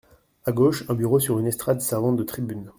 À 0.45 0.51
gauche, 0.51 0.83
un 0.89 0.95
bureau 0.95 1.19
sur 1.19 1.37
une 1.37 1.45
estrade 1.45 1.79
servant 1.79 2.11
de 2.11 2.23
tribune. 2.23 2.67